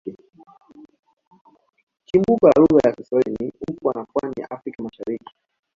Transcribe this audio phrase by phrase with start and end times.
[2.05, 5.33] Chimbuko la lugha ya Kiswahili ni upwa wa pwani ya Afrika Mashariki